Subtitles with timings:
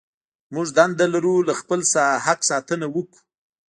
[0.53, 1.79] موږ دنده لرو له خپل
[2.25, 3.19] حق ساتنه وکړو.